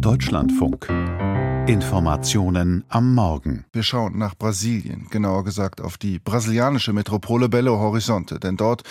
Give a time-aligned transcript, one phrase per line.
[0.00, 0.88] Deutschlandfunk.
[1.68, 3.64] Informationen am Morgen.
[3.72, 8.84] Wir schauen nach Brasilien, genauer gesagt auf die brasilianische Metropole Belo Horizonte, denn dort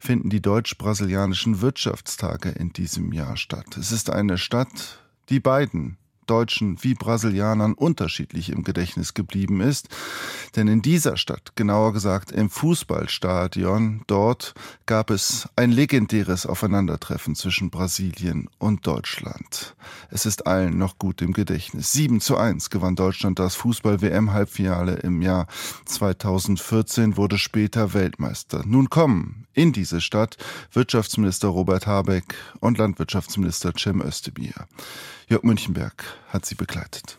[0.00, 3.76] finden die deutsch-brasilianischen Wirtschaftstage in diesem Jahr statt.
[3.76, 4.98] Es ist eine Stadt,
[5.28, 5.96] die beiden
[6.28, 9.88] Deutschen wie Brasilianern unterschiedlich im Gedächtnis geblieben ist.
[10.56, 14.54] Denn in dieser Stadt, genauer gesagt im Fußballstadion, dort
[14.86, 19.74] gab es ein legendäres Aufeinandertreffen zwischen Brasilien und Deutschland.
[20.10, 21.92] Es ist allen noch gut im Gedächtnis.
[21.92, 25.46] 7 zu 1 gewann Deutschland das Fußball-WM-Halbfinale im Jahr
[25.86, 28.62] 2014, wurde später Weltmeister.
[28.66, 30.36] Nun kommen in diese Stadt
[30.72, 34.54] Wirtschaftsminister Robert Habeck und Landwirtschaftsminister Cem Özdemir.
[35.30, 37.18] Jörg Münchenberg hat sie begleitet.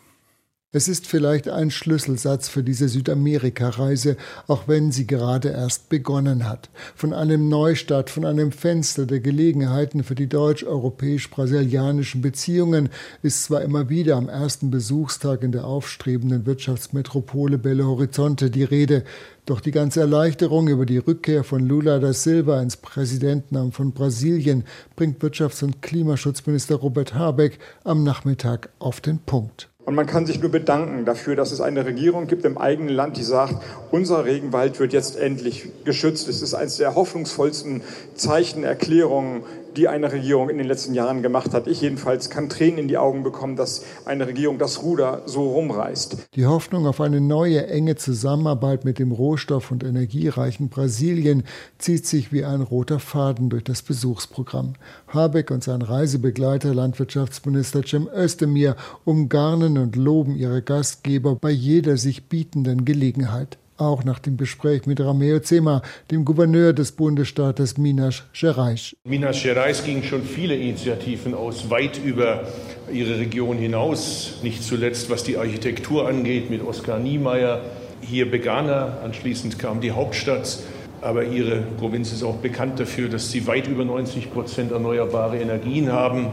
[0.72, 4.16] Es ist vielleicht ein Schlüsselsatz für diese Südamerika-Reise,
[4.46, 6.70] auch wenn sie gerade erst begonnen hat.
[6.94, 12.88] Von einem Neustart, von einem Fenster der Gelegenheiten für die deutsch-europäisch-brasilianischen Beziehungen
[13.20, 19.02] ist zwar immer wieder am ersten Besuchstag in der aufstrebenden Wirtschaftsmetropole Belo Horizonte die Rede,
[19.46, 24.62] doch die ganze Erleichterung über die Rückkehr von Lula da Silva ins Präsidentenamt von Brasilien
[24.94, 29.68] bringt Wirtschafts- und Klimaschutzminister Robert Habeck am Nachmittag auf den Punkt.
[29.90, 33.16] Und man kann sich nur bedanken dafür, dass es eine Regierung gibt im eigenen Land,
[33.16, 33.56] die sagt,
[33.90, 36.28] unser Regenwald wird jetzt endlich geschützt.
[36.28, 37.82] Es ist eines der hoffnungsvollsten
[38.14, 39.42] Zeichen, Erklärungen,
[39.76, 41.66] die eine Regierung in den letzten Jahren gemacht hat.
[41.66, 46.28] Ich jedenfalls kann Tränen in die Augen bekommen, dass eine Regierung das Ruder so rumreißt.
[46.34, 51.44] Die Hoffnung auf eine neue enge Zusammenarbeit mit dem rohstoff- und energiereichen Brasilien
[51.78, 54.74] zieht sich wie ein roter Faden durch das Besuchsprogramm.
[55.08, 62.28] Habeck und sein Reisebegleiter Landwirtschaftsminister Cem Özdemir umgarnen und loben ihre Gastgeber bei jeder sich
[62.28, 68.96] bietenden Gelegenheit auch nach dem Gespräch mit Rameo Zema, dem Gouverneur des Bundesstaates Minas Gerais.
[69.04, 72.44] Minas Gerais gingen schon viele Initiativen aus, weit über
[72.92, 77.62] ihre Region hinaus, nicht zuletzt was die Architektur angeht mit Oskar Niemeyer.
[78.00, 80.58] Hier begann er, anschließend kam die Hauptstadt.
[81.02, 85.90] Aber Ihre Provinz ist auch bekannt dafür, dass Sie weit über 90 Prozent erneuerbare Energien
[85.90, 86.26] haben.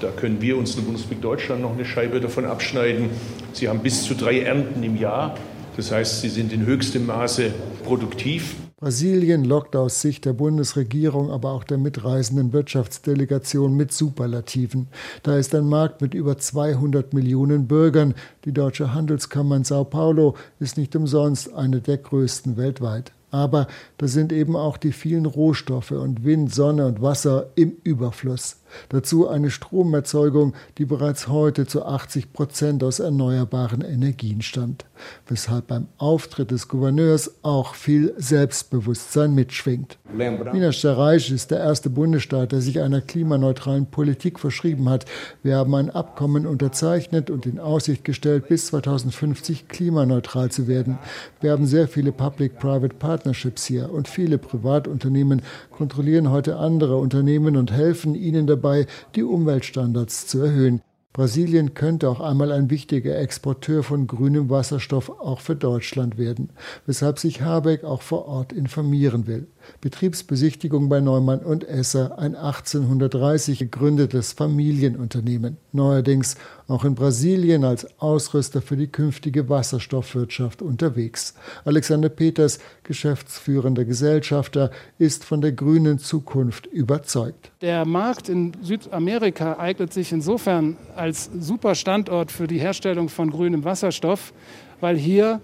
[0.00, 3.10] Da können wir uns in der Bundesrepublik Deutschland noch eine Scheibe davon abschneiden.
[3.52, 5.36] Sie haben bis zu drei Ernten im Jahr.
[5.76, 7.52] Das heißt, sie sind in höchstem Maße
[7.84, 8.56] produktiv.
[8.78, 14.88] Brasilien lockt aus Sicht der Bundesregierung, aber auch der mitreisenden Wirtschaftsdelegation mit Superlativen.
[15.22, 18.14] Da ist ein Markt mit über 200 Millionen Bürgern.
[18.44, 23.12] Die Deutsche Handelskammer in Sao Paulo ist nicht umsonst eine der größten weltweit.
[23.30, 23.66] Aber
[23.98, 28.56] da sind eben auch die vielen Rohstoffe und Wind, Sonne und Wasser im Überfluss.
[28.88, 34.84] Dazu eine Stromerzeugung, die bereits heute zu 80 Prozent aus erneuerbaren Energien stammt,
[35.28, 39.98] weshalb beim Auftritt des Gouverneurs auch viel Selbstbewusstsein mitschwingt.
[40.12, 45.04] Minas Gerais ist der erste Bundesstaat, der sich einer klimaneutralen Politik verschrieben hat.
[45.42, 50.98] Wir haben ein Abkommen unterzeichnet und in Aussicht gestellt, bis 2050 klimaneutral zu werden.
[51.40, 57.72] Wir haben sehr viele Public-Private Partnerships hier und viele Privatunternehmen kontrollieren heute andere Unternehmen und
[57.72, 60.82] helfen ihnen dabei, dabei, die Umweltstandards zu erhöhen.
[61.12, 66.50] Brasilien könnte auch einmal ein wichtiger Exporteur von grünem Wasserstoff auch für Deutschland werden,
[66.84, 69.46] weshalb sich Habeck auch vor Ort informieren will.
[69.80, 76.36] Betriebsbesichtigung bei Neumann und Esser, ein 1830 gegründetes Familienunternehmen, neuerdings
[76.68, 81.34] auch in Brasilien als Ausrüster für die künftige Wasserstoffwirtschaft unterwegs.
[81.64, 87.52] Alexander Peters, geschäftsführender Gesellschafter, ist von der grünen Zukunft überzeugt.
[87.60, 93.64] Der Markt in Südamerika eignet sich insofern als super Standort für die Herstellung von grünem
[93.64, 94.32] Wasserstoff,
[94.80, 95.40] weil hier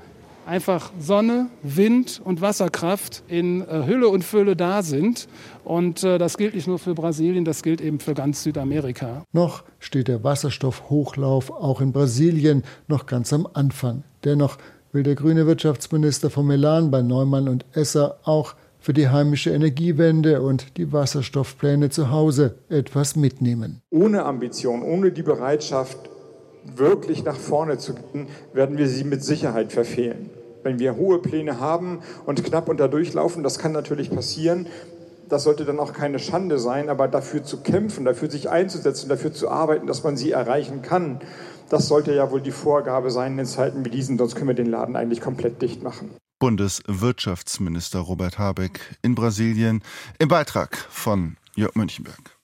[0.46, 5.28] einfach Sonne, Wind und Wasserkraft in äh, Hülle und Fülle da sind.
[5.64, 9.24] Und äh, das gilt nicht nur für Brasilien, das gilt eben für ganz Südamerika.
[9.32, 14.02] Noch steht der Wasserstoffhochlauf auch in Brasilien noch ganz am Anfang.
[14.24, 14.58] Dennoch
[14.92, 20.42] will der grüne Wirtschaftsminister von Melan bei Neumann und Esser auch für die heimische Energiewende
[20.42, 23.80] und die Wasserstoffpläne zu Hause etwas mitnehmen.
[23.90, 26.10] Ohne Ambition, ohne die Bereitschaft,
[26.64, 30.30] wirklich nach vorne zu gehen, werden wir sie mit Sicherheit verfehlen.
[30.62, 34.66] Wenn wir hohe Pläne haben und knapp unter durchlaufen, das kann natürlich passieren.
[35.28, 39.32] Das sollte dann auch keine Schande sein, aber dafür zu kämpfen, dafür sich einzusetzen, dafür
[39.32, 41.20] zu arbeiten, dass man sie erreichen kann,
[41.72, 44.66] das sollte ja wohl die Vorgabe sein in Zeiten wie diesen, sonst können wir den
[44.66, 46.10] Laden eigentlich komplett dicht machen.
[46.38, 49.82] Bundeswirtschaftsminister Robert Habeck in Brasilien
[50.18, 52.41] im Beitrag von Jörg Münchenberg.